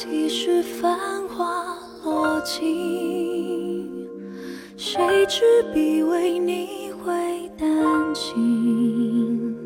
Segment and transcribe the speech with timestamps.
[0.00, 0.96] 几世繁
[1.26, 4.08] 华落尽，
[4.76, 5.42] 谁执
[5.74, 9.56] 笔为你绘丹青。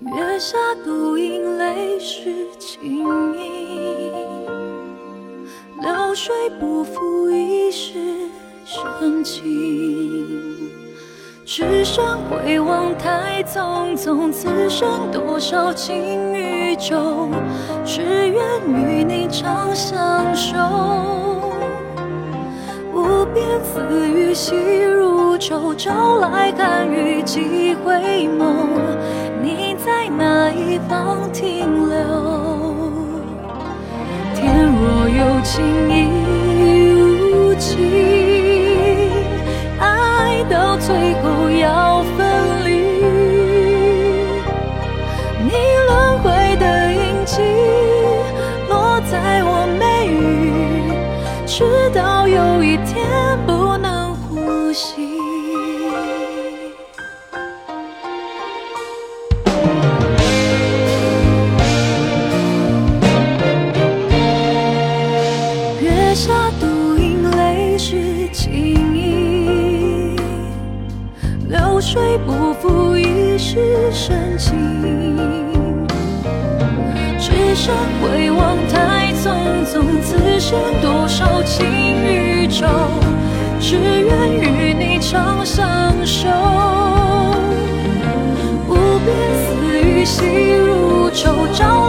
[0.00, 3.06] 月下独影，泪湿青
[3.36, 4.10] 衣。
[5.80, 8.00] 流水不负一世
[8.64, 10.75] 深情。
[11.58, 17.30] 只剩回望太匆匆，此生多少情与愁，
[17.82, 20.58] 只愿与你长相守。
[22.92, 28.52] 无边丝雨细如愁，朝来寒雨几回眸，
[29.42, 31.96] 你在哪一方停留？
[34.34, 35.64] 天若有情
[51.88, 55.08] 直到有一天不能呼吸。
[65.80, 66.66] 月下独
[66.98, 68.52] 影泪湿青
[68.96, 70.16] 衣。
[71.48, 75.86] 流水不负一世深情，
[77.20, 77.72] 只剩
[78.02, 78.85] 回望太
[79.26, 82.64] 匆匆，此生多少情与愁，
[83.58, 86.28] 只愿与你长相守。
[88.68, 88.74] 无
[89.04, 91.85] 边丝雨细如愁，朝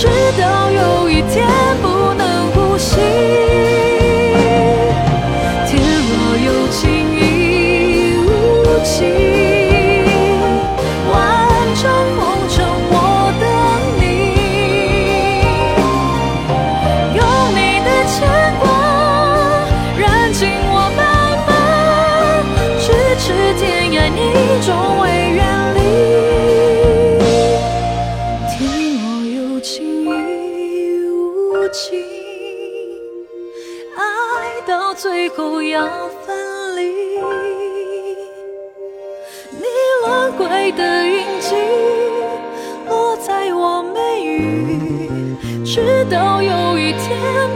[0.00, 0.06] 直
[0.40, 1.46] 到有一天
[1.82, 2.96] 不能呼吸
[5.66, 5.78] 天
[6.08, 9.29] 若有情亦无情。
[31.72, 32.00] 情
[33.96, 35.86] 爱到最后要
[36.26, 36.82] 分离，
[39.52, 39.64] 你
[40.04, 41.54] 轮回的印记
[42.88, 45.08] 落在我眉宇，
[45.64, 47.49] 直到有一天。